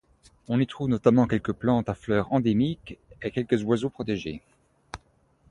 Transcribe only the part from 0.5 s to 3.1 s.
y trouve notamment quelques plantes à fleurs endémiques